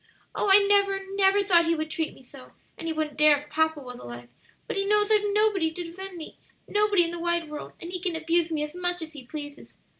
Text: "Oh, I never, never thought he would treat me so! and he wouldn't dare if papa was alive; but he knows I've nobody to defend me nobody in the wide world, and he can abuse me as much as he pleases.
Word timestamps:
"Oh, 0.33 0.49
I 0.49 0.65
never, 0.67 0.99
never 1.13 1.43
thought 1.43 1.67
he 1.67 1.75
would 1.75 1.91
treat 1.91 2.15
me 2.15 2.23
so! 2.23 2.53
and 2.75 2.87
he 2.87 2.91
wouldn't 2.91 3.19
dare 3.19 3.37
if 3.37 3.51
papa 3.51 3.79
was 3.81 3.99
alive; 3.99 4.29
but 4.65 4.75
he 4.75 4.83
knows 4.83 5.11
I've 5.11 5.21
nobody 5.31 5.69
to 5.71 5.83
defend 5.83 6.17
me 6.17 6.39
nobody 6.67 7.03
in 7.03 7.11
the 7.11 7.19
wide 7.19 7.51
world, 7.51 7.73
and 7.79 7.91
he 7.91 7.99
can 7.99 8.15
abuse 8.15 8.49
me 8.51 8.63
as 8.63 8.73
much 8.73 9.03
as 9.03 9.13
he 9.13 9.23
pleases. 9.27 9.75